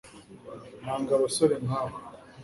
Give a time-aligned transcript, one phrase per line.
[0.83, 1.95] nanga abasore nkabo